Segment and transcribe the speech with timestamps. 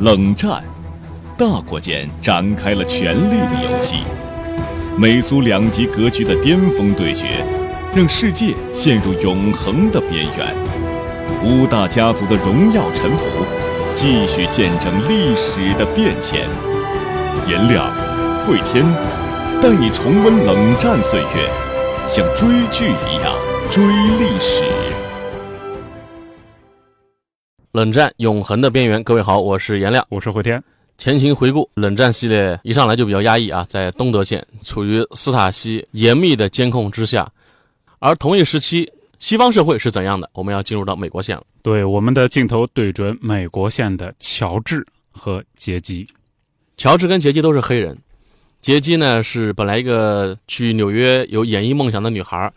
[0.00, 0.60] 冷战，
[1.38, 3.98] 大国间展开了权力的游戏。
[4.98, 7.44] 美苏两极格局的巅峰对决，
[7.94, 10.54] 让世界陷入永恒的边缘。
[11.44, 13.24] 五大家族的荣耀沉浮，
[13.94, 16.40] 继续见证历史的变迁。
[17.48, 17.86] 颜亮、
[18.44, 18.84] 慧天，
[19.62, 21.48] 带你重温冷战岁月，
[22.06, 23.32] 像追剧一样
[23.70, 24.64] 追历史。
[27.74, 30.62] 冷战永恒的边缘，各位好，我是颜亮，我是慧天。
[30.96, 37.28] 前情回顾，冷战系列一上来就比较压抑啊，在东德线处于斯塔西严密的监控之下，
[37.98, 40.30] 而同一时期西方社会是怎样的？
[40.34, 41.42] 我们要进入到美国线了。
[41.64, 46.06] 对，我们的镜头对准美国线的乔治和杰基。
[46.76, 47.98] 乔治跟杰基都是黑人，
[48.60, 52.52] 杰基呢是本来一个去纽约有演艺梦想的女孩，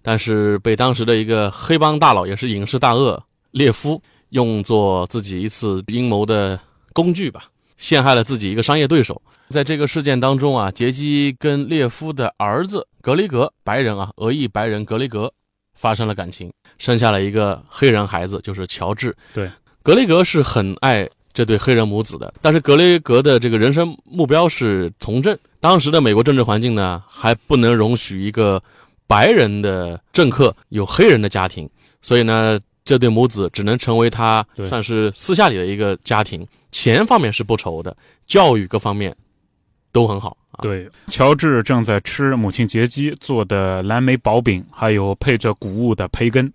[0.00, 4.00] 但是被当时的一个黑帮大佬，也是影视大鳄列夫。
[4.30, 6.58] 用作自己一次阴谋的
[6.92, 7.44] 工具吧，
[7.76, 9.20] 陷害了自己一个商业对手。
[9.48, 15.32] 在这个事件当中啊，杰基跟列夫的儿子格雷格，白人啊，俄裔白人格雷格
[15.74, 19.16] 发生了感情，生下了一个黑人孩子，就是乔治。
[19.34, 19.50] 对，
[19.82, 25.36] 格雷格是很爱这对黑人母子的，但是格雷格的这个人生目标是从政。
[25.58, 28.62] 当时的美国政治环境呢，还不能容许一个
[29.08, 31.68] 白人的政客有黑人的家庭，
[32.00, 32.60] 所以呢。
[32.84, 39.14] 这对母子只能成为他算是私下里的一个家庭，钱方面是不愁的，教育各方面
[39.92, 40.36] 都很好。
[40.62, 46.52] 对，乔治正在吃母亲杰基做的蓝莓薄饼，还有配着谷物的培根。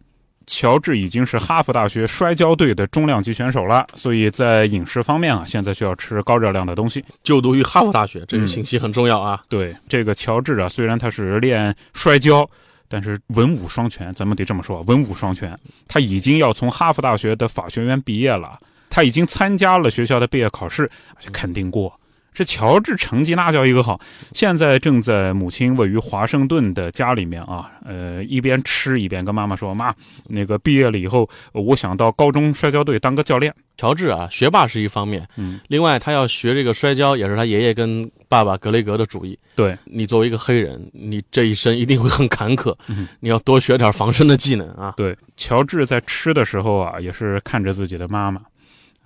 [0.47, 7.03] 乔治已经是哈佛大学摔跤队的重量级选手了，所以在饮食方面啊，现在需要吃高热量的东西。
[7.23, 9.41] 就读于哈佛大学，这个信息很重要啊。
[9.49, 12.47] 对，这个乔治啊，虽然他是练摔跤。
[12.88, 15.58] 但是文武双全，咱们得这么说，文武双全。
[15.88, 18.58] 他已经要从哈佛大学的法学院毕业了，
[18.89, 20.89] 他已经参加了学校的毕业考试，
[21.31, 22.00] 肯定过。
[22.36, 24.00] 这乔治成绩那叫一个好，
[24.33, 29.96] 现在正在母亲位于华盛顿的家里面啊，呃，一边吃一边跟妈妈说：“妈，
[30.28, 39.38] 那个毕业了以后，我想到高中摔跤队当个教练。”乔治啊，学霸是一方面，嗯，另外他要学这个摔跤，也是他爷爷跟爸爸格雷格的主意。
[39.53, 44.94] 对你作为一个黑人，你这一生一定会很坎坷，嗯你要多学点防身的技能啊。
[44.95, 48.41] 对，乔治在吃的时候啊，也是看着自己的妈妈，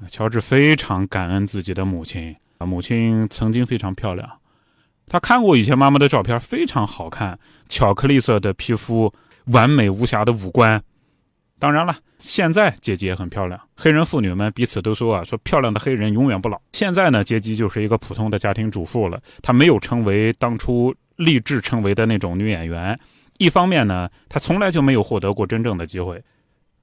[0.08, 2.36] 乔治非常感恩自己的母亲。
[2.60, 4.30] 啊，母亲曾经非常漂亮，
[5.08, 7.40] 她看过以前妈妈的照片，非常好看，
[7.70, 9.14] 巧克力色的皮肤，
[9.46, 10.82] 完美无瑕的五官。
[11.58, 13.60] 当然了，现在杰基也很漂亮。
[13.76, 16.62] 黑人妇女们彼此都说啊，说漂亮的黑人永远不老。
[16.74, 22.98] 现在呢，杰基就是一个普通的家庭主妇了，她没有成为当初立志成为的那种女演员。
[23.38, 26.22] 一方面呢，她从来就没有获得过真正的机会。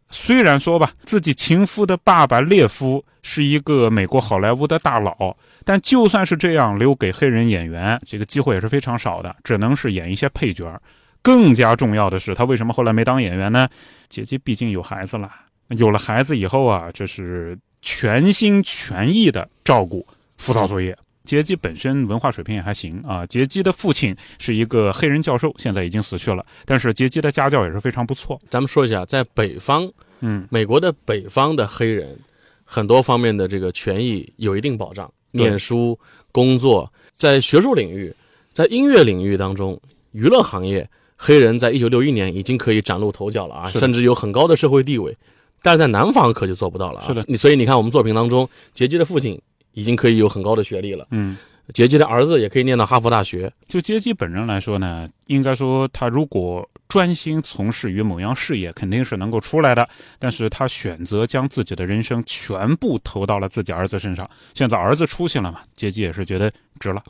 [0.09, 10.81] 虽然说吧，自己情夫的爸爸列夫是一个美国好莱坞的大佬，但就算是这样，留给黑人演员这个机会也是非常少的，只能是演一些配角。
[11.23, 13.69] 更加重要的是，他为什么后来没当演员呢？
[14.09, 15.29] 姐姐毕竟有孩子了，
[15.71, 20.07] 有了孩子以后啊，这是全心全意的照顾
[20.37, 20.97] 辅导作业。
[21.27, 23.27] 杰基本身文化水平也还行啊。
[23.27, 26.47] 杰基的父亲是一个黑人教授，现在已经死去了。
[26.65, 28.41] 但是杰基的家教也是非常不错。
[28.49, 32.17] 咱们说一下，在北方，嗯，美国的北方的黑人，
[32.65, 35.99] 很多方面的这个权益有一定保障，念书、
[36.33, 38.15] 工作，在学术领域，
[38.53, 39.79] 在音乐领域当中，
[40.13, 45.15] 娱乐行业，黑人在一九六一年已经可以崭露头角了啊，甚至有很高的社会地位。
[45.63, 47.07] 但是在南方可就做不到了啊。
[47.07, 49.41] 是的，你所以你看，我们作品当中，杰基的父亲。
[49.77, 51.07] 已经可以有很高的学历了。
[51.11, 51.37] 嗯，
[51.75, 53.53] 杰基的儿子也可以念到哈佛大学。
[53.69, 59.87] 就杰基本人来说呢，应该说他如果专心从事于某样事业，肯定是能够出来的。
[60.19, 64.29] 但是他选择将自己的人生全部投到了自己儿子身上。
[64.55, 66.51] 现在儿子出息了嘛，杰基也是觉得
[66.81, 67.03] 值了。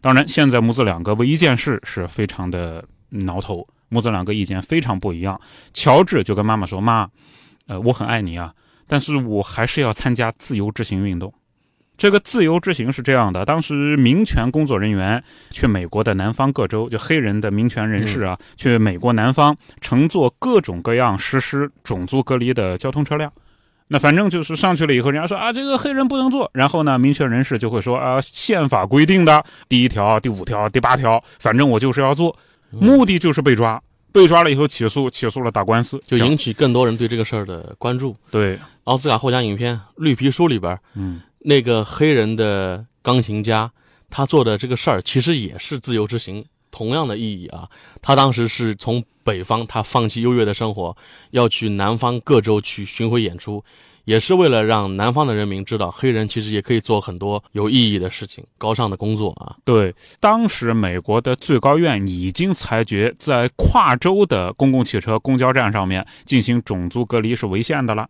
[0.00, 5.40] 当然，现在母子两个为一件事是非常的挠头，母子两个意见非常不一样。
[5.72, 7.08] 乔治就跟妈妈说：“妈，
[7.66, 8.54] 呃，我很爱你啊，
[8.86, 11.32] 但是我还是要参加自由之行运动。”
[11.96, 23.32] 这个自由之行是这样的：当时民权工作人员去美国的南方各州，就黑人的民权人士啊，去美国南方乘坐各种各样实施种族隔离的交通车辆。
[23.86, 26.50] 那反正就是上去了以后，人家说啊，这个黑人不能坐。
[26.52, 32.36] 然后呢，民权人士就会说啊，宪法规定的第一条、第五条、第八条，反正我就是要做，
[32.70, 33.80] 目的就是被抓。
[34.10, 38.16] 被抓了以后起诉，起诉了打官司，就引起更多人对这个事儿的关注。
[38.30, 41.20] 对，奥斯卡获奖影片《绿皮书》里边，嗯。
[41.46, 43.70] 那个黑人的钢琴家，
[44.08, 47.68] 他做的这个事儿其实也是自由之行，同样的意义啊。
[48.00, 50.96] 他当时是从北方，他放弃优越的生活，
[51.32, 53.62] 要去南方各州去巡回演出，
[54.06, 59.54] 也是为了让南方的人民知道，黑人其实也可以做很多有意义的事情、高尚的工作啊。
[59.66, 68.08] 对，当时美国的最高院已经裁决，在跨州的公共汽车、公交站上面进行种族隔离是违宪的了，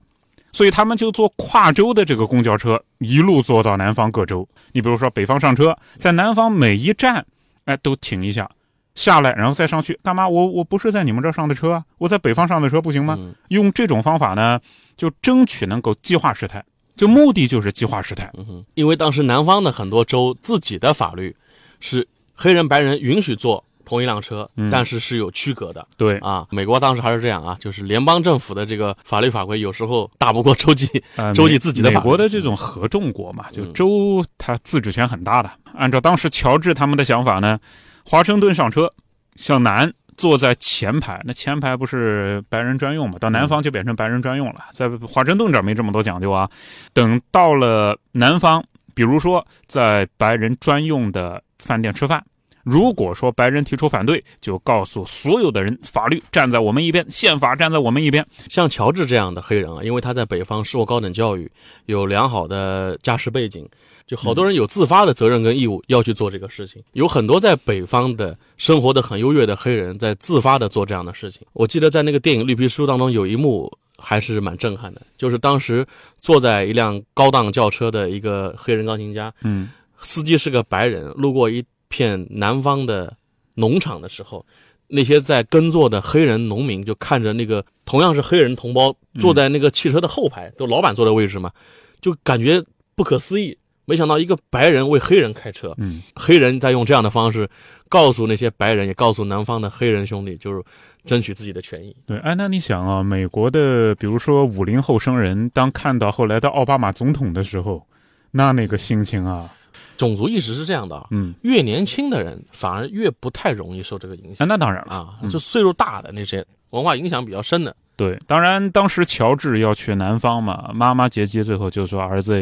[0.55, 4.49] 所以他们就坐跨州的这个公交车，一路坐到南方各州。
[4.73, 7.27] 你比如说北方上车，在南方每一站，
[7.65, 8.49] 哎，都停一下。
[8.95, 10.29] 下来，然后再上去干嘛？
[10.29, 13.19] 我我不是在你们这儿上的车啊，我在北方上的车不行吗？
[13.49, 14.61] 用这种方法呢，
[14.97, 16.65] 就争取能够激化事态，
[16.95, 18.31] 就目的就是激化事态。
[18.39, 21.35] 嗯因为当时南方的很多州自己的法律
[21.81, 25.87] 是黑人白人允许坐同一辆车，但是是有区隔的。
[25.97, 30.87] 对啊，美国当时还是这样啊，就是联邦政府的这个法律法规有时候打不过州际，
[31.35, 32.01] 州际自己的法。
[32.01, 35.51] 美国的这种合众国嘛，就州它自治权很大的。
[35.75, 37.59] 按照当时乔治他们的想法呢。
[38.07, 38.93] 华盛顿上车，
[39.37, 43.19] 向南坐在前排，那前排不是白人专用嘛？
[43.19, 44.67] 到南方就变成白人专用了。
[44.73, 46.47] 在华盛顿这儿没这么多讲究啊。
[46.93, 48.63] 等到了南方，
[48.95, 52.23] 比如说在白人专用的饭店吃饭，
[52.65, 58.27] 如果说白人提出反对，就告诉所有的人，法律站在我们一边，宪法站在我们一边。
[58.49, 61.51] 像乔治这样的黑人啊，因为他在北方受过高等教育，
[61.87, 63.69] 有良好的家世背景。
[64.07, 71.41] 就好多人有自发的责任跟义务要去做这个事情，有很多在北方的生活的很优越的黑人在自发的做这样的事情。
[71.55, 75.87] 我记得在那个电影《绿皮书》当中有一幕还是蛮震撼的，就是当时
[76.21, 79.71] 坐在一辆高档轿车的一个黑人钢琴家，嗯，
[80.03, 81.65] 司机是个白人，路过一
[81.95, 83.17] 片南方的
[83.55, 84.45] 农场的时候，
[84.89, 91.53] 那些在耕作的黑人农民就看着那个同样是黑人同胞坐在那个汽车的后排，都老板坐的位置嘛，
[92.01, 92.65] 就感觉
[92.97, 93.57] 不可思议。
[93.87, 97.49] 没想到一个白人为黑人开车，嗯，黑人在用这样的方式
[97.89, 100.65] 告诉那些白人，也告诉南方的黑人兄弟，就是
[101.05, 101.95] 争取自己的权益。
[102.07, 107.87] 对，哎，那你想啊，美国的比如说五零后生人，当看到后来的奥巴马总统的时候，
[108.31, 109.51] 那那个心情啊，
[109.97, 114.47] 种族意识是这样的，嗯，越年轻的人反而越不太容易受这个影响。
[114.47, 117.75] 那当然了啊，就岁数大的那些文化影响比较深的。
[117.97, 122.35] 对，当然当时乔治要去南方嘛，妈妈杰基最后就说：“儿子，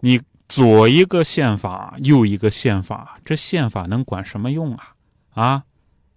[0.00, 0.20] 你。”
[0.50, 4.94] 左一个宪法，右一个宪法，这宪法能管什么用啊？
[5.34, 5.62] 啊！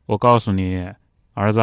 [0.07, 0.89] 我告诉你，
[1.35, 1.61] 儿子，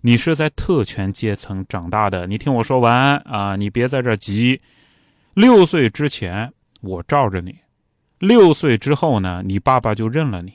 [0.00, 3.54] 你是在特权阶层长大的，你听我说完啊！
[3.54, 4.60] 你别在这急。
[5.34, 7.54] 六岁之前我罩着你，
[8.18, 10.52] 六岁之后呢，你爸爸就认了你。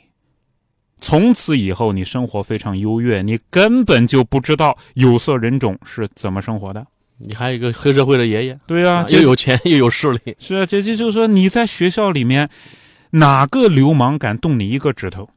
[0.99, 6.85] 从此以后，你生活非常优越，你根本就不知道有色人种是怎么生活的。
[7.17, 10.35] 你还有一个黑社会的爷爷， 对呀，又有钱又有势力。
[10.39, 12.49] 是啊，姐姐就是说你在学校里面，
[13.11, 15.29] 哪个流氓敢动你一个指头？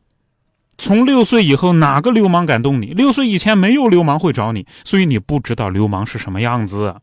[0.78, 2.86] 从六岁以后，哪个流氓敢动你？
[2.88, 6.94] 六岁以前没有流氓会找你，所以你不知道流氓是什么样子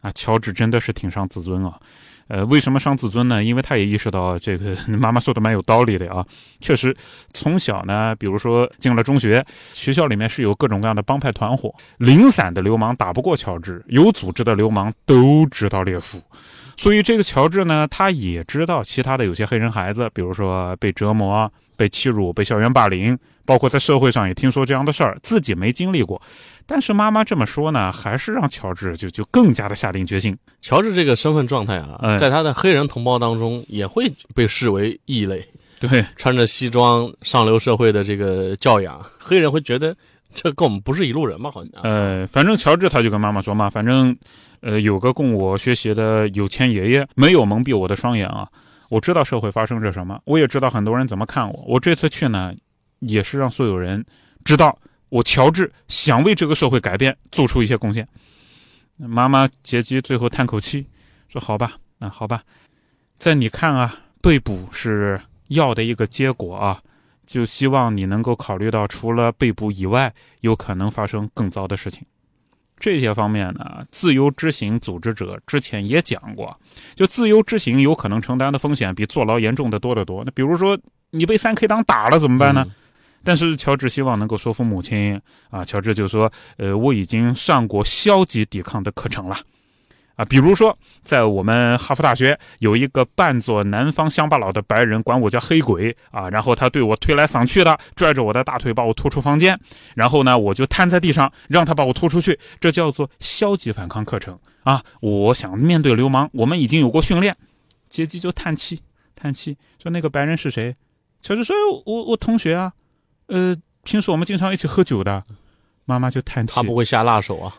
[0.00, 0.10] 啊！
[0.12, 1.78] 乔治真的是挺伤自尊啊。
[2.28, 3.42] 呃，为什么伤自尊呢？
[3.42, 6.24] 因为他也意识到这个 妈妈说的蛮有道理的啊。
[6.60, 6.96] 确实，
[7.32, 16.22] 从小呢，比如说进了中学，学校里面是有各种各样的帮派团伙，零散的流氓打不过乔治，有组织的流氓都知道列夫。
[16.76, 26.20] 所以这个乔治呢，他也知道其他的有些黑人孩子，比如说被折磨、被欺辱、被校园霸凌，包括在社会上也听说这样的事儿，自己没经历过。
[26.66, 30.36] 但是妈妈这么说呢，还是让乔治就就更加的下定决心。
[30.60, 35.44] 乔治这个身份状态啊，在他的黑人同胞当中也会被视为异类。
[35.80, 39.96] 对，穿着西装、上流社会的这个教养，黑人会觉得
[40.34, 41.50] 这跟我们不是一路人吧？
[41.50, 41.72] 好像。
[41.82, 44.16] 呃，反正乔治他就跟妈妈说嘛，反正，
[44.60, 48.48] 呃，有个供我学习的有钱爷爷，没有蒙蔽我的双眼啊。
[48.90, 51.64] 我知道社会发生着什么，我也知道很多人怎么看我。
[51.66, 52.52] 我这次去呢，
[53.00, 54.04] 也是让所有人
[54.44, 54.78] 知道。
[55.08, 58.08] 我乔治想为这个社会改变，做出一些贡献。
[58.96, 60.86] 妈妈杰基最后叹口气，
[61.28, 62.40] 说：“好吧，那好吧，
[63.18, 66.80] 在你看啊，被捕是要的一个结果啊，
[67.26, 72.04] 就希望你能够考虑到，除了被捕以外，有可能发生更糟的事情。
[72.78, 76.58] 这些方面呢，自由之行组织者之前也讲过，
[76.94, 80.24] 就自由之行有可能承担的风险比坐牢严重的多得多。
[80.24, 80.76] 那比如说
[81.10, 82.66] 你被三 K 党打了怎么办呢？”
[83.24, 89.38] 但是乔治希望能够说服母亲啊，乔治就说：“呃，我已经上过消极抵抗的课程了，
[90.24, 99.58] 比如说在我们哈佛大学有一个扮作南方乡巴佬的白人，管我叫黑鬼啊，然后他对我推来搡去的，拽着我的大腿把我拖出房间，
[99.94, 104.82] 然后呢，我就瘫在地上，让他把我拖出去，这叫做消极反抗课程啊。
[105.00, 107.36] 我想面对流氓，我们已经有过训练。”
[107.88, 108.80] 杰基就叹气，
[109.14, 110.74] 叹气说：“那个白人是谁？”
[111.20, 112.72] 乔治说：“我我同学啊。”
[113.28, 115.24] 呃，平时我们经常一起喝酒的，
[115.84, 117.54] 妈妈就叹气他，不会下辣手啊。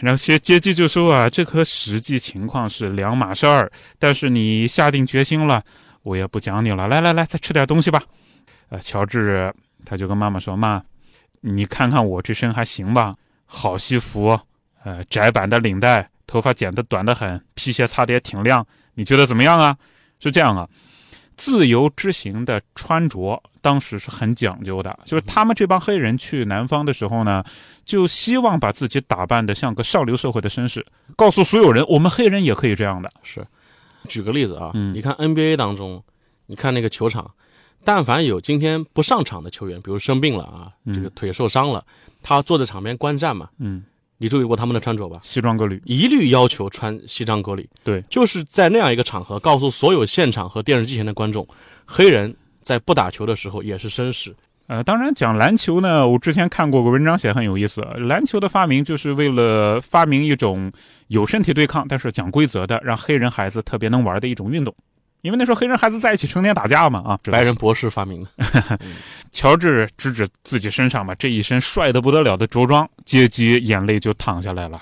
[0.00, 5.62] 然后接接机就说啊，这和实际情况是两码事儿，但是你下定决心了，
[6.02, 6.86] 我也不讲你了。
[6.88, 8.02] 来来来，再吃点东西吧。
[8.68, 9.52] 呃，乔治
[9.84, 10.82] 他就跟妈妈说：“妈，
[11.40, 13.14] 你看看我这身还行吧？
[13.46, 14.38] 好西服，
[14.82, 19.76] 呃，窄版的领带，头发剪得短得很，皮鞋擦得也挺亮，你觉得怎么样啊？”
[20.20, 20.66] 是这样啊，
[21.36, 27.42] 自由之行的穿着当时是很讲究的，就是他们这帮黑人去南方的时候呢，
[27.82, 30.84] 就希望把自己打扮得像个上流社会的绅士，
[31.16, 33.10] 告诉所有人，我们黑人也可以这样的。
[33.22, 33.42] 是，
[34.06, 36.04] 举个例子啊，嗯你看 NBA 当中，
[36.44, 37.30] 你看那个球场，
[37.82, 41.82] 但凡有今天不上场的球员，比如生病了啊，嗯这个腿受伤了，
[42.22, 43.82] 他坐在场边观战嘛，嗯，
[44.18, 45.18] 你注意过他们的穿着吧？
[45.22, 47.66] 西装革履，一律要求穿西装革履。
[47.82, 51.48] 对就是在那样一个场合，告诉所有现场和电视机前的观众，
[51.86, 54.34] 黑人在不打球的时候也是绅士。
[54.66, 57.82] 呃，当然讲篮球呢，我之前看过个文章写得很有意思。
[58.08, 60.72] 篮球的发明就是为了发明一种
[61.08, 64.74] 有身体对抗，但是讲规则的，让黑人孩子特别能玩的一种运动。
[65.20, 68.78] 因为那时候黑人孩子在一起成天打架嘛，啊，白人博士发明的，
[69.32, 74.80] 乔治指指自己身上嘛这一身帅得不得了的着装，接机眼泪就淌下来了。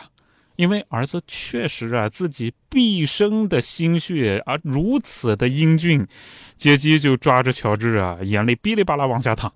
[0.56, 6.06] 因为儿子确实啊，自己毕生的心血啊如此的英俊，
[6.56, 9.52] 杰基就抓着乔治啊，眼泪哔哩吧啦往下淌。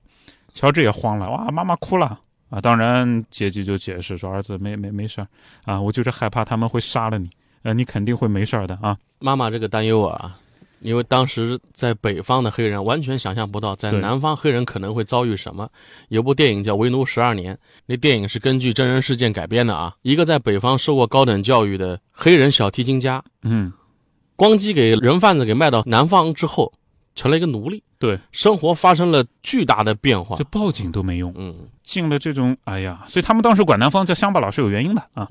[0.52, 2.58] 乔治也慌了，哇，妈妈哭了啊！
[2.60, 5.28] 当然，杰基就解释说，儿子没没没事儿
[5.64, 7.28] 啊，我就是害怕他们会杀了你，
[7.62, 8.96] 呃，你肯定会没事儿的啊。
[9.18, 10.38] 妈妈这个担忧啊，
[10.80, 15.68] 因为当时在北方的黑人完全想象不到，在南方黑人可能会遭遇什么。
[16.08, 17.54] 有部电影叫《为奴十二年》，
[17.86, 19.94] 那电影是根据真人事件改编的啊。
[20.02, 23.72] 一个在北方受过高等教育的黑人小提琴家，嗯，
[24.36, 26.72] 光机给人贩子给卖到南方之后，
[27.14, 30.44] 成了一个奴隶，对，生活发生了巨大的变化就。
[30.44, 31.32] 报警都没用。
[31.36, 35.28] 嗯，进了这种，哎呀，所以他们当时管南方叫乡巴佬是有原因的啊。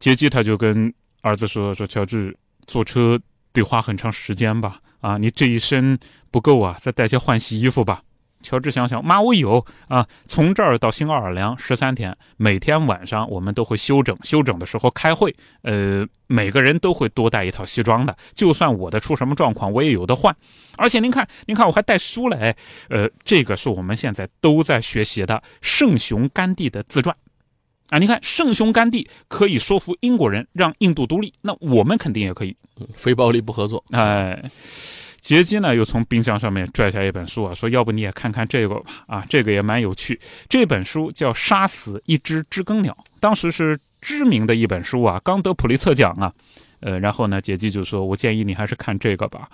[0.00, 3.18] 接机他就跟儿子说说，乔治坐车
[3.54, 4.80] 得花很长时间吧？
[5.00, 5.98] 啊，你这一身
[6.30, 8.02] 不够啊，再带些换洗衣服吧。
[8.42, 20.36] 乔治想想，妈，我有啊，从这儿到新奥尔良十三天，每天晚上我们都会休整，休整的时候开会，呃，每个人都会多带一套西装的，就算我的出什么状况，我也有的换。
[20.76, 22.54] 而且您看，您看我还带书来，
[22.90, 27.16] 呃，这个是我们现在都在学习的圣雄甘地的自传。
[27.90, 32.56] 啊，你看，圣雄甘地可以说服英国人让印度独立，那我们肯定也可以。
[32.96, 33.84] 非暴力不合作。
[33.90, 34.42] 哎，
[35.20, 38.80] 杰基呢又从冰箱上面拽下一本书啊，说要不你也看看这个吧。
[39.06, 40.18] 啊，这个也蛮有趣。
[40.48, 46.32] 这本书叫《杀死一只知更鸟》，当时是知名的一本书啊，刚得普利策奖啊。
[46.80, 49.48] 呃，然后呢，杰基就说：“我建议你还是看这个吧。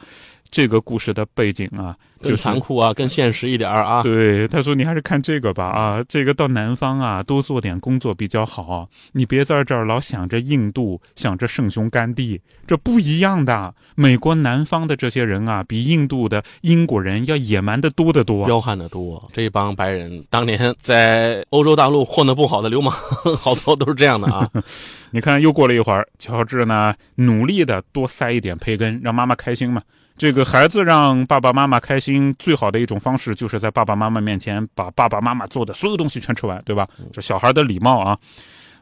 [0.50, 4.02] 这个故事的背景啊，就残酷啊，更现实一点儿啊。
[4.02, 13.74] 对，他说你还是看这个吧啊，这个到南方啊多做点工作比较好，你别在这儿老想着印度，想着圣雄甘地，这不一样的。
[13.94, 18.46] 美国南方的这些人啊，比印度的英国人要野蛮的多得多。
[18.46, 22.92] 彪悍的多，这帮白人当年在欧洲大陆混得不好的流氓，
[23.38, 24.50] 好多都是这样的啊。
[25.12, 29.82] 你看，又过了一会儿，乔治呢努力的多塞一点培根，让妈妈开心嘛。
[30.16, 36.86] 这个孩子让爸爸妈妈开心，最好的一种方式就是在爸爸妈妈面前把爸爸妈妈做的所有东西全吃完，对吧？
[37.12, 38.18] 这小孩的礼貌啊。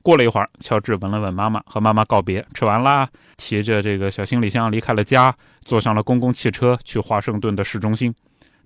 [0.02, 8.14] 过了一会儿，乔治吻了吻妈妈，和妈妈告别，吃完啦，提着这个小行李箱离开了家，坐上了公共汽车去华盛顿的市中心。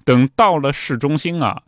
[0.04, 1.60] 等到了市中心啊，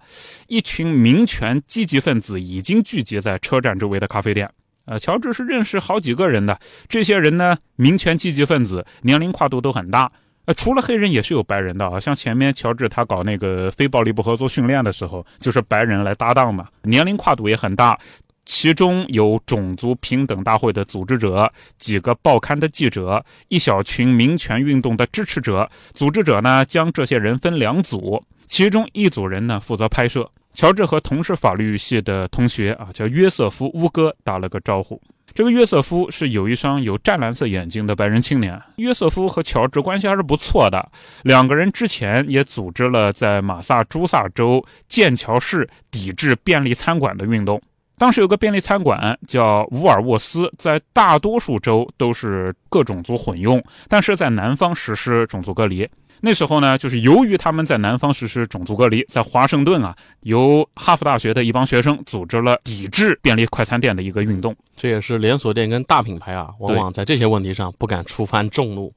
[0.48, 4.48] 一群民权积极分子已经聚集在车站周围的咖啡店。
[4.86, 6.58] 呃，乔治是认识好几个人的，
[6.88, 10.10] 这些人呢，民权积极分子，年龄跨度都很大。
[10.46, 11.98] 呃，除了黑人，也是有白人的啊。
[11.98, 17.98] 像前面乔治他搞那个非暴力不合作训练的时候，就是白人来搭档嘛，年龄跨度也很大。
[18.44, 25.66] 其中有种族平等大会的组织者，几个报刊的记者，一小群民权运动的支持者。
[25.94, 30.30] 组织者呢，将这些人分两组，其中一组人呢负责拍摄。
[30.52, 35.00] 乔治和同是法律系的同学啊，叫约瑟夫·乌戈打了个招呼。
[35.34, 38.62] 这个约瑟夫是有一双有湛蓝色眼睛的白人青年。
[38.76, 40.92] 约瑟夫和乔治关系还是不错的，
[41.24, 47.60] 两个人之前也组织了在马萨诸塞州剑桥市抵制便利餐馆的运动。
[47.98, 55.88] 当时有个便利餐馆叫沃尔沃斯，在大多数州都是各种族混用，但是在南方实施种族隔离。
[56.20, 64.56] 那时候呢，就是由于他们在南方实施种族隔离，在华盛顿啊，由哈佛大学的一帮学生组织了抵制便利快餐店的一个运动。
[64.76, 68.92] 这也是连锁店跟大品牌啊，往往在这些问题上不敢触犯众怒。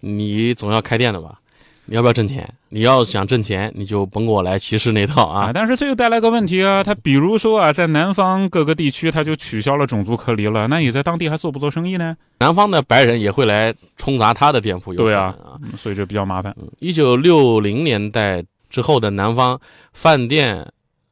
[0.00, 1.38] 你总要开店的吧？
[1.86, 2.48] 你要不要挣钱？
[2.70, 5.50] 你要想挣钱，你就甭给我来歧视那套啊！
[5.52, 12.16] 但是这又带来个问题啊，他比如说啊，在南方各个地区，他就取消了种族隔离了，那你在当地还做不做生意呢？
[12.38, 15.34] 南方的白人也会来冲砸他的店铺，对啊，
[15.76, 16.54] 所以这比较麻烦。
[16.80, 19.60] 一九六零年代之后的南方
[19.92, 20.66] 饭店、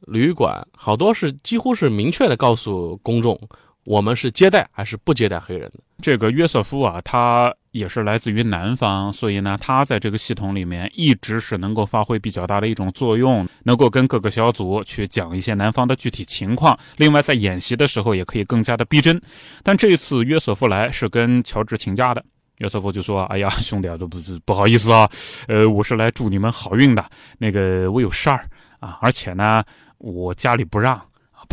[0.07, 3.39] 旅馆，好多是几乎是明确的告诉公众，
[3.83, 5.71] 我们是接待还是不接待黑人。
[6.01, 7.53] 这个约瑟夫啊，他。
[7.73, 16.77] 也是来自于南方，所以呢，他在这个系统里面一直是能够发挥比较大的一种作用，能够跟各个小组去讲一些南方的具体情况。
[16.97, 19.19] 另外，在演习的时候也可以更加的逼真。
[19.63, 22.23] 但这次约瑟夫来是跟乔治请假的，
[22.59, 25.09] 约瑟夫就说：“哎呀，兄弟啊，这不是不好意思啊，
[25.47, 27.03] 呃，我是来祝你们好运的。
[27.39, 28.47] 那个我有事儿
[28.79, 29.63] 啊，而且呢，
[29.97, 31.01] 我家里不让。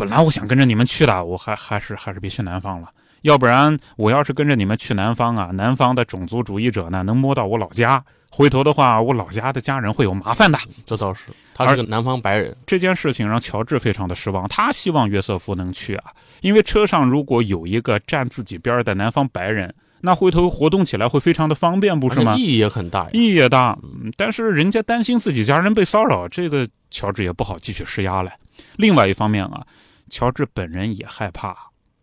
[0.01, 2.89] 本来我想跟着你们去的，我还还是还是别去南方了。”
[3.21, 10.57] 要不然，我要是跟着你们去南方啊，南方的种族主义者呢，能摸到我老家，回头的话，我老家的家人会有麻烦的。
[10.83, 12.57] 这倒是，他是个南方白人。
[12.65, 16.05] 这件事情让乔治非常的失望，他希望约瑟夫能去啊，
[16.41, 22.33] 因为车上如果有一个站自己边的南方白人，那回头活动起来会非常的方便，不是吗？
[22.35, 23.77] 意义也很大，意义也大。
[24.17, 28.31] 但是人家担心自己家人被骚扰，这个乔治也不好继续施压了。
[28.77, 29.61] 另外一方面啊，
[30.11, 31.55] 乔治本人也害怕。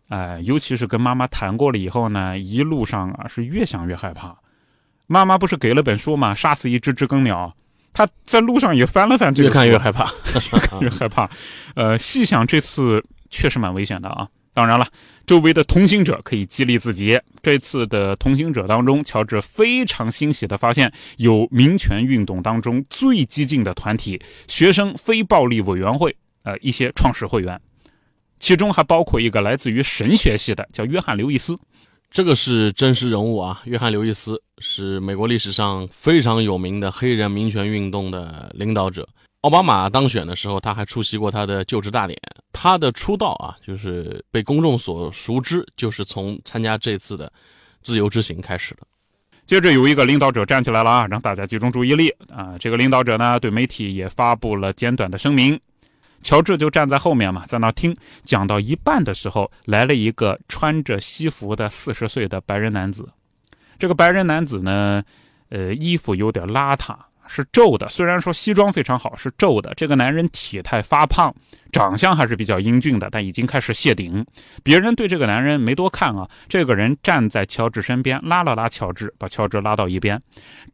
[0.09, 4.35] 哎，尤其是跟妈妈谈过了以后呢，一路上啊是越想越害怕。
[5.05, 6.33] 妈妈不是给了本书吗？
[6.33, 7.55] 杀死一只知更鸟。
[7.93, 11.29] 他在路上也翻了翻这个，越看越害怕，越看越害怕。
[11.75, 14.27] 呃，细想这次确实蛮危险的啊。
[14.53, 14.87] 当然了，
[15.25, 17.19] 周围的同行者可以激励自己。
[17.41, 27.59] 这次的同行者当中，乔治非常欣喜地发现，有民权运动当中最激进的团体——学生非暴力委员会，呃，一些创始会员。
[28.39, 31.57] 其中还包括一个来自于神学系的，叫约翰·刘易斯，
[32.09, 33.61] 这个是真实人物啊。
[33.65, 39.07] 约翰·刘易斯是美国历史上非常有名的黑人民权运动的领导者。
[39.41, 42.19] 奥巴马当选的时候，他还出席过他的就职大典。
[42.51, 47.31] 他的出道啊，就是被公众所熟知，就是从参加这次的
[47.81, 48.81] 自由之行开始的。
[49.45, 52.55] 接着有一个领导者站起来了啊，让大家集中注意力啊。
[52.59, 55.59] 这个领导者呢，对媒体也发布了简短的声明。
[56.21, 57.95] 乔治就站在后面嘛，在那听。
[58.23, 63.09] 讲到一半的时候，来了一个穿着西服的四十岁的白人男子。
[63.77, 65.03] 这个白人男子呢，
[65.49, 66.95] 呃，衣服有点邋遢。
[67.31, 69.71] 是皱的，虽然说西装非常好，是皱的。
[69.75, 71.31] 这个男人体态发胖，
[71.71, 74.25] 长相还是比较英俊的，但已经开始谢顶。
[74.63, 76.27] 别人对这个男人没多看啊。
[76.47, 80.19] 这个人站在乔治身边，拉了拉乔治，把乔治拉到一边。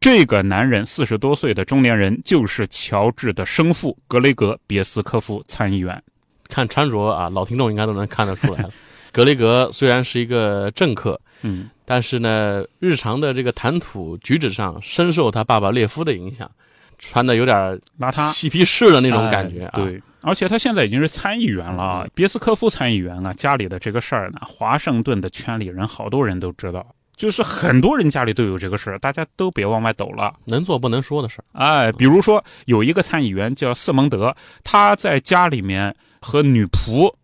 [0.00, 6.02] 这个男人四十多岁的中年人，就是乔治的生父格雷格·别斯科夫参议员。
[6.48, 8.70] 看穿着啊，老听众应该都能看得出来了。
[9.12, 11.70] 格雷格虽然是一个政客，嗯。
[11.84, 16.50] 但是呢，日常的这个谈吐举止上深受他爸爸列夫的影响，
[16.98, 17.56] 穿的有点
[18.00, 19.72] 邋遢、嬉皮士的那种感觉啊。
[19.76, 31.44] 对，而且他现在已经是参议员了，别斯科夫参议员啊，家里的这个事儿呢，华盛顿的圈里人好多人都知道，就是很多人家里都有这个事儿，大家都别往外抖了，能做不能说的事儿。
[31.52, 37.14] 哎，比如说有一个参议员叫瑟蒙德，他在家里面和女仆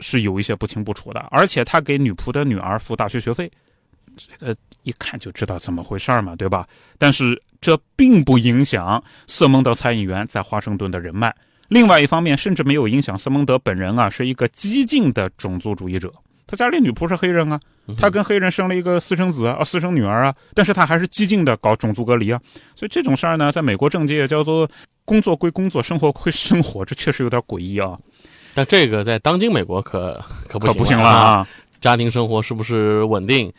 [0.00, 3.50] 是有一些不清不楚的，而且他给女仆的女儿付大学学费。
[4.38, 6.66] 这个一看就知道怎么回事嘛，对吧？
[6.98, 11.34] 但是这并不影响瑟蒙德参议员在华盛顿的人脉。
[11.68, 16.12] 另外一方面，甚至没有影响瑟蒙德本人啊，是一个激进的种族主义者。
[16.46, 17.60] 他家里女仆是黑人啊，
[17.96, 22.40] 他跟黑人生了一个私生子啊，私生女儿啊，但是他还是激进的搞种族隔离啊。
[22.74, 24.68] 所以这种事儿呢，在美国政界叫做
[25.04, 27.96] 工作归工作，生活归生活，这确实有点诡异啊。
[28.52, 31.48] 但这个在当今美国可可不行了啊，
[31.80, 33.52] 家庭生活是不是稳定？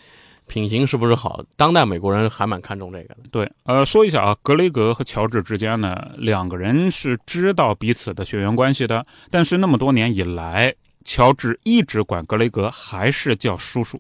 [0.51, 1.41] 品行是不是好？
[1.55, 3.21] 当代美国人还蛮看重这个的。
[3.31, 9.05] 对，呃，说一下啊，格雷格和乔治之间呢，两个人是知道彼此的血缘关系的。
[9.29, 13.97] 但是那么多年以来，乔治一直管格雷格还是叫叔叔，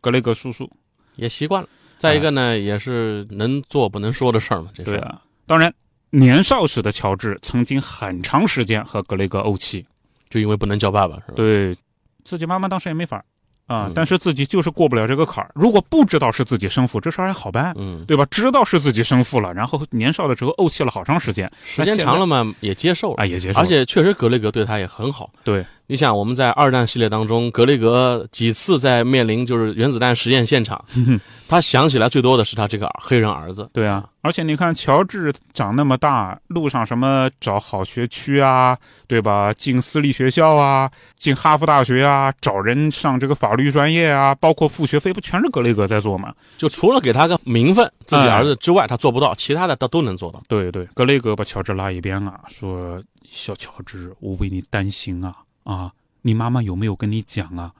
[0.00, 0.70] 格雷格叔叔
[1.16, 1.68] 也习惯了。
[1.98, 4.70] 再一个呢，也是能做不能说的事儿嘛。
[4.74, 5.20] 这对啊。
[5.46, 5.70] 当然，
[6.08, 9.84] 年少时的乔治曾经很长时间和格雷格怄气，
[10.30, 11.34] 就因为不能叫爸爸，是吧？
[11.36, 11.76] 对，
[12.24, 13.22] 自己妈妈当时也没法。
[13.70, 13.88] 啊！
[13.94, 15.50] 但是自己就是过不了这个坎儿。
[15.54, 18.26] 如果不知道是自己生父，这事儿还好办，嗯，对吧？
[18.28, 23.60] 知道是自己生父了，然后年少的时候怄气了好长时间，时间长了嘛，也接受了啊，也接受。
[23.60, 25.30] 而且确实格雷格对他也很好。
[25.44, 30.84] 对，你想，我们在二战系列当中，格雷格几次在面临就是原子弹实验现场，
[31.48, 33.68] 他想起来最多的是他这个黑人儿子。
[33.72, 39.52] 对啊，而且你看，乔治长那么大，路上什么找好学区啊，对吧？
[39.52, 46.32] 进私立学校啊，进哈佛大学啊，找人上这个法律专业啊，包括付学费，不全是格雷格在做吗？
[46.56, 50.40] 就除了给他个名分，自己儿子之外，他做不到，其他的他都能做到。
[50.46, 55.92] 对对，格雷格把乔治拉一边啊，说：“小乔治，我为你担心啊。”啊，
[56.22, 57.72] 你妈妈有没有跟你讲啊？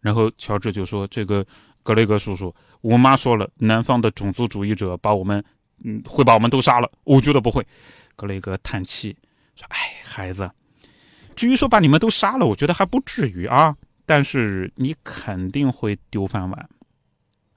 [0.00, 1.46] 然后乔治就说：“这个
[1.84, 5.42] 格雷格叔叔，我妈说了，南方的种族主义者把我们，
[5.84, 6.90] 嗯，会把我们都杀了。
[7.04, 7.64] 我觉得不会。”
[8.16, 9.16] 格雷格叹气
[9.54, 10.50] 说：“哎，孩子，
[11.36, 13.76] 至于说把你们都杀了，我觉得还不至于啊。
[14.04, 16.68] 但是你肯定会丢饭碗。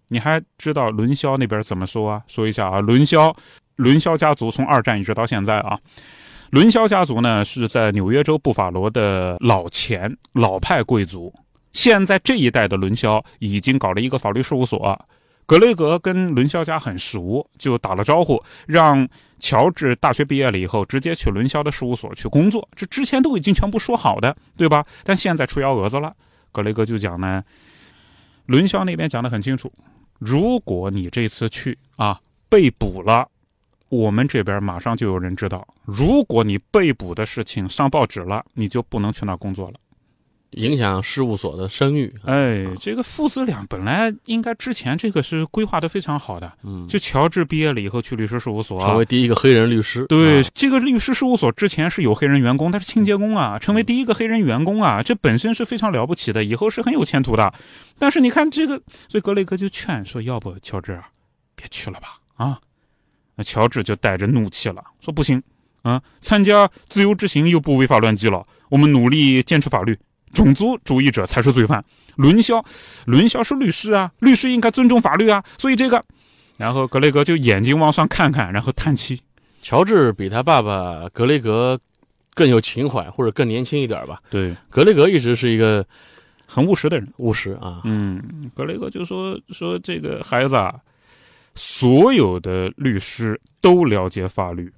[0.09, 2.23] 你还知道伦肖那边怎么说啊？
[2.27, 3.35] 说一下啊，伦肖，
[3.77, 5.79] 伦肖家族从二战一直到现在啊。”
[6.55, 11.33] 伦肖家族呢，是在纽约州布法罗的老钱老派贵族。
[11.73, 14.97] 现在这一代的伦肖已经搞了一个法律事务所。
[15.45, 19.05] 格雷格跟伦肖家很熟，就打了招呼，让
[19.37, 22.65] 乔治大学毕业了以后直接去伦肖的事务所去工作。
[22.73, 24.85] 这之前都已经全部说好的，对吧？
[25.03, 26.15] 但现在出幺蛾子了。
[26.53, 27.43] 格雷格就讲呢，
[28.45, 29.69] 伦肖那边讲得很清楚，
[30.19, 33.27] 如果你这次去啊被捕了。
[33.95, 39.75] 我们这边马上就有人知道，如果你被捕的事情上报纸了，你就不能去那工作了，
[40.51, 42.13] 影响事务所的声誉。
[42.23, 50.05] 哎，这个父子俩本来应该之前这个是规划的非常好的，嗯，就乔治毕业了以后去律师事务所，成为第一个黑人律师。
[50.07, 57.53] 对，这个律师事务所之前是有黑人员工，他是清洁工啊，成为第一个黑人员工啊，这本身是非常了不起的，以后是很有前途的。
[57.99, 61.09] 但是你看这个，所以格雷格就劝说，要不乔治啊，
[61.55, 62.59] 别去了吧，啊。
[63.35, 65.43] 那乔治就带着怒气了，说：“不行，
[65.81, 68.41] 啊，参加自由之行又不违法乱纪了。
[68.69, 69.97] 我们努力坚持法律，
[70.33, 71.83] 种族主义者才是罪犯。
[72.15, 72.63] 伦肖，
[73.05, 75.43] 伦肖是律师啊，律师应该尊重法律啊。
[75.57, 76.01] 所以这个，
[76.57, 79.19] 然后格雷格就眼睛往上看看，然后叹气。
[79.61, 81.77] 乔治比他爸爸格雷格
[82.33, 84.21] 更有情怀，或者更年轻一点吧。
[84.29, 85.85] 对，格雷格一直是一个
[86.45, 87.81] 很务实的人，务实啊。
[87.83, 88.23] 嗯，
[88.55, 90.73] 格雷格就说说这个孩子啊。”
[91.55, 94.71] 所有的律师都了解法律，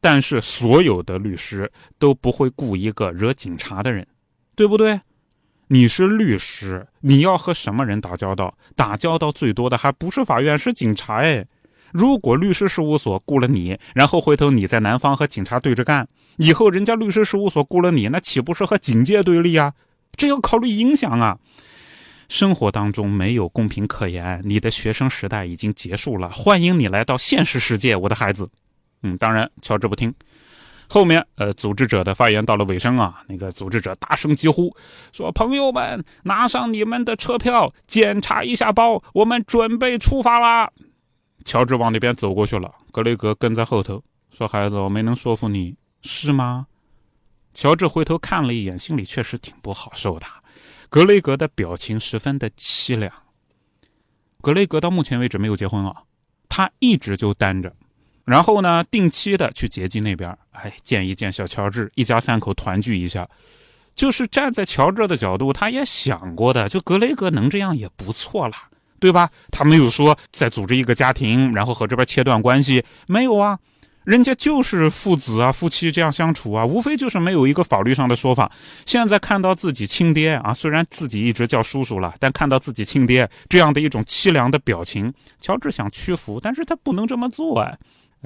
[0.00, 4.06] 但是所有的律师都不会雇一个惹警察的人，
[4.54, 5.00] 对不对？
[5.68, 8.56] 你是律师，你要和什么人打交道？
[8.74, 11.18] 打交道最多的还不是法院，是警察。
[11.22, 11.46] 哎，
[11.92, 19.72] 如果律师事务所雇了你，然后回头你在南方和警察对着干，以后人家律师事务所雇了你，那岂不是和警界对立啊？
[20.16, 21.38] 这要考虑影响啊。
[22.30, 26.30] 生活当中没有公平可言，你的学生时代已经结束了。
[26.30, 28.48] 欢迎你来到现实世界，我的孩子。
[29.02, 30.14] 嗯，当然，乔治不听。
[30.88, 34.72] 后面，呃，组织者的发言到了尾声啊，那个组织者大声疾呼
[35.10, 40.70] 说：“朋友们，拿上你们的车票，检查一下包，我们准备出发啦。”
[41.44, 46.68] 乔治往那边走过去了，格雷格跟在后头说：“孩子，我没能说服你，是吗？”
[47.52, 50.26] 乔治回头看了一眼，心里确实挺不好受的。
[50.90, 53.12] 格雷格的表情十分的凄凉。
[54.42, 56.02] 格雷格到目前为止没有结婚啊，
[56.48, 57.72] 他一直就单着，
[58.24, 63.28] 然后呢，定期的去杰基那边，哎，见一见小乔治，一家三口团聚一下。
[63.94, 68.56] 就是站在乔治的角度，他也想过的，就格雷格能这样也不错了，
[68.98, 69.30] 对吧？
[69.52, 73.60] 他没有说再组织一个家庭，然后和这边切断关系，没有啊。
[74.04, 78.50] 人家就是父子啊，夫妻这样相处啊，无非就是没有一个法律上的说法。
[78.86, 87.76] 现在看到自己亲爹啊，虽然自己一直叫叔叔了，但看到自己亲爹这样的一种凄凉的表情，乔治想屈服，但是他不能这么做啊。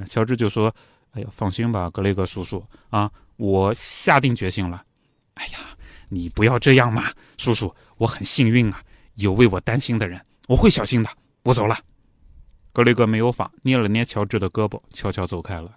[0.07, 0.75] 乔治就说
[1.13, 4.83] ：“哎呀，放心吧，格雷格叔叔啊，我下定决心了。
[5.35, 5.59] 哎呀，
[6.09, 8.81] 你不要这样嘛，叔叔，我很幸运啊，
[9.17, 11.11] 有为我担心的人，我会小心的。
[11.43, 11.77] 我走了。”
[12.75, 15.71] 格雷格没有法，捏了捏乔治的胳膊，悄悄走开了。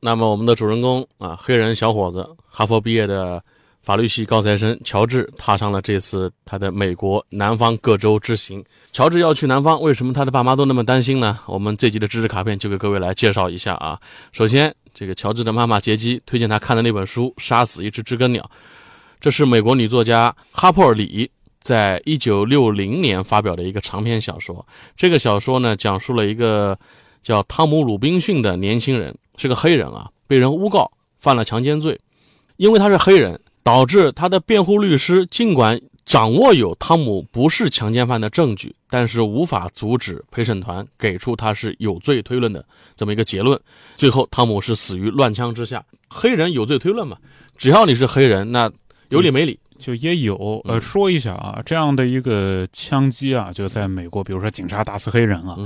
[0.00, 3.44] 那么，我们的主人公啊，黑人小伙子，哈佛毕业的
[3.82, 8.64] 法律系高材生乔治，踏上了这次他的美国南方各州之行。
[8.92, 11.38] 乔治要去南方，为什么他的爸妈都那么担心呢？
[11.46, 14.00] 我们这集的知识卡片就给各位来介绍一下啊。
[14.32, 14.74] 首先。
[14.94, 18.42] 这个乔治的妈妈杰基推荐他看的那本书《杀死一只知更鸟》，
[19.20, 24.66] 这是美国女作家哈珀·里在一九六零年发表的一个长篇小说。
[24.96, 26.78] 这个小说呢，讲述了一个
[27.22, 31.98] 叫汤姆·鲁滨逊的年轻人，是个黑人啊，被人诬告犯了强奸罪，
[32.56, 42.64] 因为他是黑人，导致他的辩护律师尽管掌握有汤姆不是强奸犯的证据，但是无法阻止陪审团给出他是有罪推论的
[42.96, 43.58] 这么一个结论。
[43.96, 45.84] 最后，汤姆是死于乱枪之下。
[46.08, 47.16] 黑人有罪推论嘛？
[47.56, 48.70] 只要你是黑人，那
[49.10, 49.58] 有理没理？
[49.78, 55.56] 就也有，呃，说一下啊，这样的一个枪击啊，就在美国，比如说警察打死黑人啊，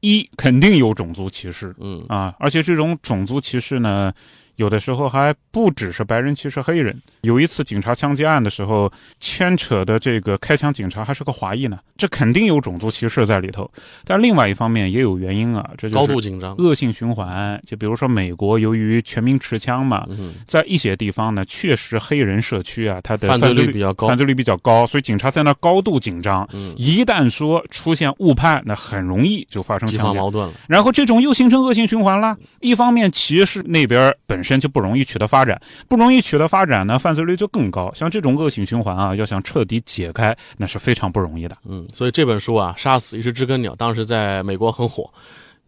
[0.00, 4.12] 一肯定有种族歧视，嗯啊，而且这种种族歧视呢。
[4.56, 7.02] 有的时候还不只是白人歧视黑人。
[7.22, 13.68] 有一次警察枪击案的时候，牵扯的这个开枪警察还是个华裔呢，这肯定有种族歧视在里头。
[14.04, 17.60] 但另外一方面也有原因啊，这就是高度紧张、恶性循环。
[17.66, 20.06] 就比如说美国，由于全民持枪嘛，
[20.46, 26.48] 在一些地方呢，确实黑人社区啊，他的犯罪率比较高，犯罪率比较高，所以警察在那高度紧张。
[26.76, 30.54] 一旦说出现误判，那很容易就发生枪击矛盾了。
[30.68, 32.36] 然后这种又形成恶性循环了。
[32.60, 34.43] 一方面歧视那边本。
[34.44, 37.90] 本身就不容易取得发展，不容易取得发展呢，犯罪率就更高。
[37.94, 41.56] 像这种恶性循环啊，要想彻底解开，那是非常不容易的。
[41.64, 45.10] 嗯，所以这本书啊，《杀死一只知更鸟》当时在美国很火，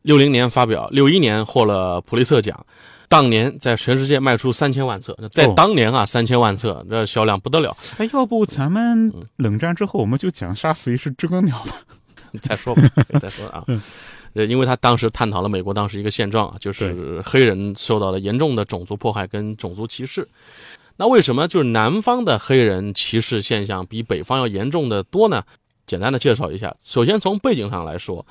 [0.03, 2.67] 六零年发表，六一年获了普利策奖，
[3.09, 7.75] 当年在全世界卖出三千万册，在当年啊，三千万册，这销量不得了。
[7.97, 11.77] 哎，要不咱们冷战之后，我们就讲《杀死一只知更鸟》吧？
[12.43, 12.83] 再说吧，
[13.19, 13.65] 再说啊。
[14.37, 20.29] 呃，因为他当时探讨了美国当时一个现状啊，就是黑人受到了严重的种族迫害跟种族歧视。
[20.99, 25.43] 那为什么就是南方的黑人歧视现象比北方要严重的多呢？
[25.87, 28.27] 简单的介绍一下，首先从背景上来说，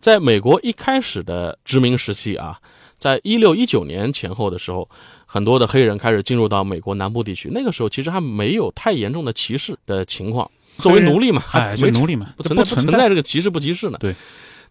[0.00, 2.58] 在美国一开始的殖民时期啊，
[2.98, 4.88] 在一六一九年前后的时候，
[5.26, 13.98] 很多的黑人开始进入到美国南部地区，那个时候其实还没有太严重的歧视的情况，作为奴隶嘛，哎，没奴隶嘛，不存在不存在这个歧视不歧视呢？
[14.00, 14.14] 对。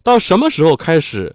[0.03, 1.33] 到什么时候开始，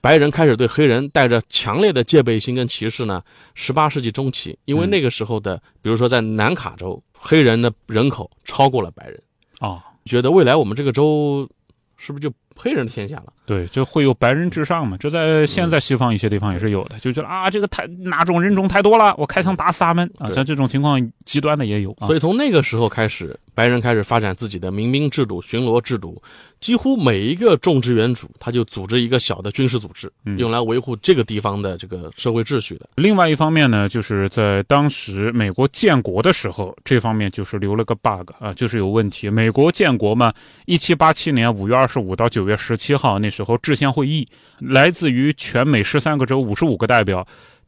[0.00, 3.22] 白人开始对黑人带着强烈的戒备心跟歧视呢？
[3.54, 9.20] 十八世纪中期，因为那个时候的，比如说在南卡州，黑人的人口超过了白人，
[9.58, 11.48] 啊，觉得未来我们这个州
[11.96, 12.32] 是不是就？
[12.62, 14.94] 黑人的天下了，对，就会有白人至上嘛。
[14.98, 20.28] 这在现在西方一些地方也是有的，就觉得啊，这个太哪种人种太多了，我开枪打死他们啊。
[20.28, 21.96] 像这种情况极端的也有。
[22.02, 26.22] 所以从那个时候开始，白人开始发展自己的民兵制度、巡逻制度，
[26.60, 32.88] 几乎每一个种植园主他就组织一个小的军事组织，用来维护这个地方的这个社会秩序的。
[32.96, 39.30] 另外一方面呢，就是在当时美国建国的时候，这方面就是留了个 bug 啊，就是有问题。
[39.30, 40.30] 美国建国嘛，
[40.66, 42.50] 一七八七年五月二十五到九月。
[42.50, 44.26] 月十七号，那时候制宪会议，
[44.58, 47.24] 来自于全美十三个州五十五个代表，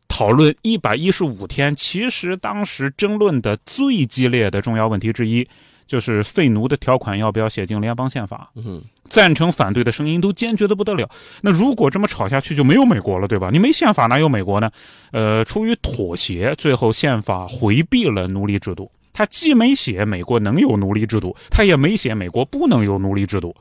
[0.08, 1.72] 讨论一百一十五天。
[1.76, 5.46] 其实当时争论的最激烈的重要问题之一，
[5.92, 8.50] 就是废奴的条款要不要写进联邦宪法。
[8.54, 11.06] 嗯，赞成反对的声音都坚决的不得了。
[11.42, 13.50] 那如果这么吵下去，就没有美国了，对吧？
[13.52, 14.70] 你没宪法，哪有美国呢？
[15.10, 18.90] 呃，出于妥协，最后宪法回避了奴隶制度。
[19.12, 23.54] 他既没写美国能有奴隶制度，他也没写美国不能有奴隶制度。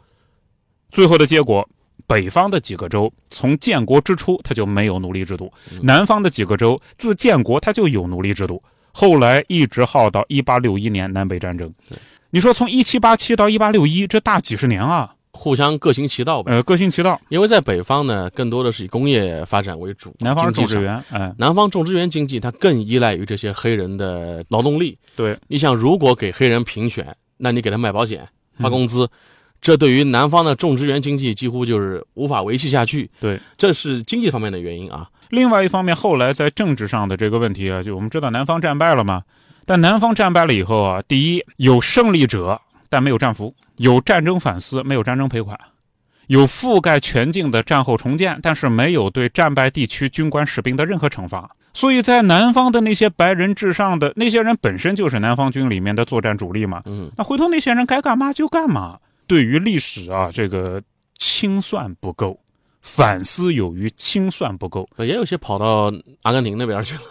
[0.89, 1.67] 最后的结果，
[2.08, 8.63] 北方的几个州从建国之初他就没有奴隶制度，南方的几个州自建国他就有奴隶制度。
[8.94, 11.74] 后来一直耗到一八六一年南北战争。
[12.34, 16.54] 你说从一七八七到一八六一，这大几十年啊，互相各行其道呗。
[16.54, 17.20] 呃，各行其道。
[17.28, 24.98] 因为在北方呢，更多的是以工业发展为主，南方种植园，哎，南方种植园经济它更依赖于这些黑人的劳动力。
[25.13, 28.26] 对，你想，如果给黑人评选，那你给他买保险、
[28.58, 29.10] 发工资。
[29.60, 33.12] 这对于南方的种植园经济几乎就是无法维系下去。
[33.20, 35.08] 对，这是经济方面的原因啊。
[35.30, 39.22] 另外一方面，后来在政治上的这个问题啊，就我们知道南方战败了嘛。
[39.65, 45.56] 但南方战败了以后啊，第一有胜利者，但没有战俘；有战争反思，没有战争赔款；
[46.28, 51.50] 有覆盖全境的战后重建，但是没有对战败地区军官士兵的任何惩罚。
[51.74, 56.82] 所以在南方的那些白人至上的那些人，本身就是南方军里面的作战主力嘛。
[56.86, 59.00] 嗯，那回头那些人该干嘛就干嘛。
[59.26, 60.82] 对于历史啊，这个
[61.17, 62.38] 清算不够，
[62.82, 67.02] 反思有余，清算不够，也有些跑到阿根廷那边去了。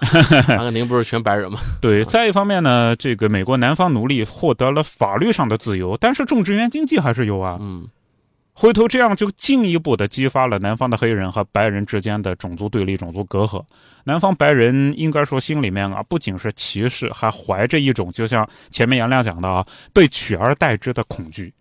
[0.58, 1.60] 阿根廷不是全白人吗？
[1.80, 2.04] 对。
[2.04, 7.56] 再一方面呢，这个美国南方奴隶获得了法律上的自由，但是种植园经济还是有啊。
[7.60, 7.86] 嗯。
[8.52, 13.64] 回头这样就进一步的激发了南方的黑人和白人之间的种族对立、种族隔阂。
[14.04, 21.54] 南方白人应该说心里面啊，不仅是歧视，还怀着一种就像前面杨亮讲的啊，被取而代之的恐惧。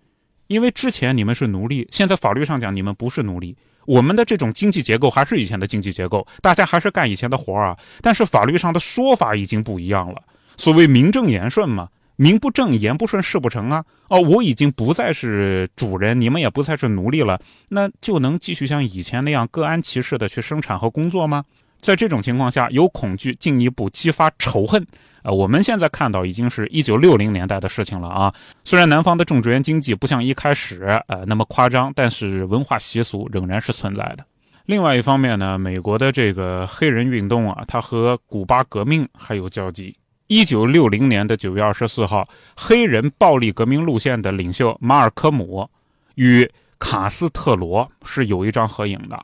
[0.48, 3.56] 因为之前你们是奴隶，现在法律上讲你们不是奴隶，
[3.90, 7.78] 我们的这种经济结构还是以前的经济结构，大家还是干以前的活儿啊。
[8.04, 10.22] 但是法律上的说法已经不一样了。
[10.58, 13.84] 所谓名正言顺嘛，名不正言不顺事不成啊。
[14.10, 21.44] 哦，我已经不再是主人，你们也不再是奴隶了，那就能继续像以前那样各安其事的去生产和工作吗？
[21.82, 24.86] 在这种情况下，有恐惧进一步激发仇恨。
[25.24, 28.34] 呃，我们现在看到已经是一九六零年代的事情了啊。
[28.64, 34.26] 虽然南方的种植园经济不像一开始呃那么夸张，但是文化习俗仍然是存在的。
[34.66, 39.96] 另外一方面呢，美国的这个黑人运动啊，它和古巴革命还有交集。
[40.28, 45.68] 一九六零年的九月二十四号，黑人暴力革命路线的领袖马尔科姆
[46.16, 49.20] 与卡斯特罗是有一张合影的。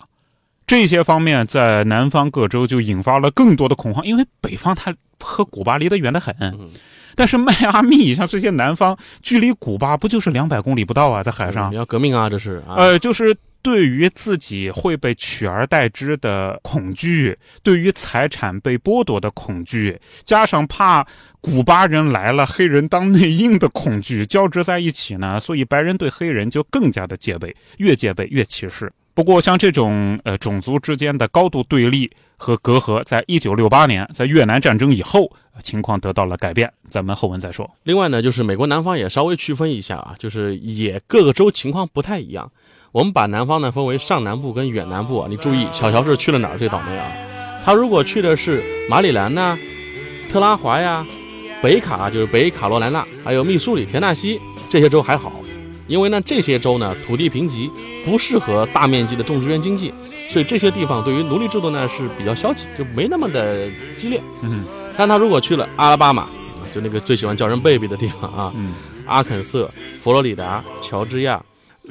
[0.68, 6.36] 这些方面在南方各州就引发了更多的恐慌，因为北方它和古巴离得远得很，
[7.16, 13.36] 但是迈阿密像这些南方，距离古巴不就是两百公里不到啊，在海上要革命啊，这是呃，就是。
[13.66, 21.04] 对于自己会被取而代之的恐惧，对于财产被剥夺的恐惧，加上怕
[21.42, 28.94] 古巴人来了黑人当内应的恐惧交织在一起呢，所以白人对黑人就更加的戒备，越戒备越歧视。
[29.16, 35.32] 不过，像这种呃种族之间的高度对立和隔阂，在一九六八年，在越南战争以后，
[35.64, 36.70] 情况得到了改变。
[36.90, 37.72] 咱们后文再说。
[37.84, 42.52] 另外呢，就是美国南方也稍微区分一下啊，就是也各个州情况不太一样。
[42.92, 47.10] 我们把南方呢分为上南部跟远南部啊，你注意，小乔是去了哪儿最倒霉啊？
[47.64, 49.58] 他如果去的是马里兰呐、
[50.30, 51.08] 特拉华呀、
[51.62, 55.32] 北卡就是北卡罗来纳，还有密苏里、田纳西这些州还好，
[55.88, 57.70] 因为呢这些州呢土地贫瘠，
[58.06, 59.94] 不适合大面积的种植园经济，
[60.30, 63.68] 所以这些地方对于奴隶制度呢是比较消极，就没那么的
[63.98, 64.22] 激烈。
[64.42, 64.64] 嗯，
[64.98, 66.28] 但他如果去了阿拉巴马，
[66.74, 68.54] 就那个最喜欢叫人 baby 的地方啊，
[69.06, 69.70] 阿肯色、
[70.02, 71.42] 佛罗里达、乔治亚。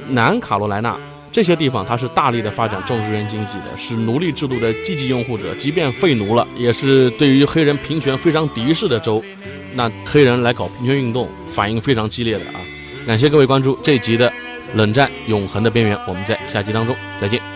[0.09, 0.98] 南卡罗来纳
[1.30, 5.54] 这些地方，它是大力的发展种植园经济的，是奴隶制度的积极拥护者。
[5.54, 9.22] 即便废奴了，也是对于黑人平权非常敌视的州。
[9.74, 12.61] 那黑人来搞平权运动，反应非常激烈的啊！
[13.06, 14.30] 感谢各位关注这集的
[14.74, 17.53] 《冷战永恒的边缘》，我们在下集当中再见。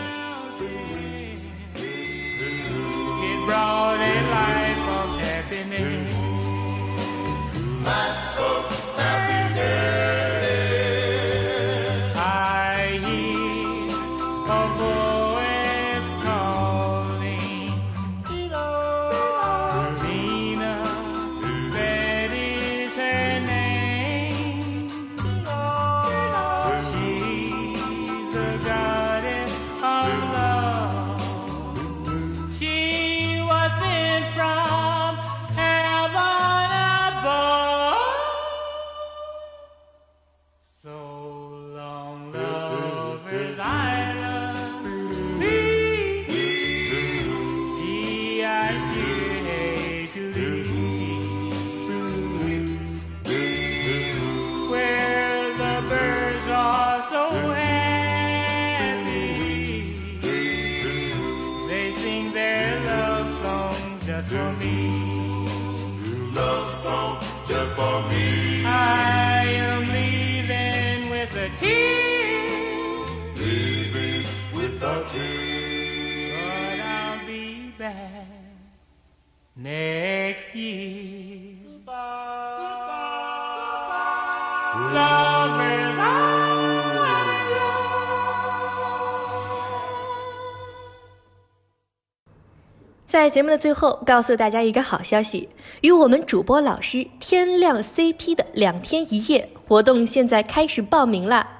[93.06, 95.48] 在节目的最后，告诉大家一个好消息：
[95.80, 101.57] 与我们主播老师天亮 CP 的两天一夜活动现在开始报名啦！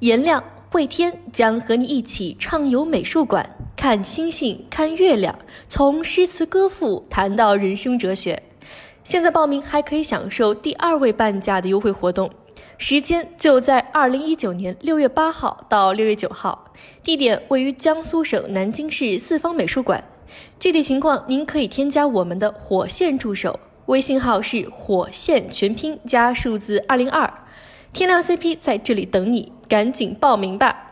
[0.00, 5.34] 颜亮、慧天将和你一起畅游美术馆，看星星，看月亮，
[5.68, 8.42] 从诗词歌赋谈到人生哲学。
[9.04, 12.30] 现在报名还可以享受第二位半价的优惠活动，
[12.76, 20.04] 时间就在二零一九年六月八号到六月九号，地点位于江苏省南京市四方美术馆。
[20.60, 27.32] 具体情况，您可以添加我们的火线助手，微信号是火线全拼加数字二零二，
[27.94, 30.85] 天亮 CP 在这里等你，赶紧报名吧。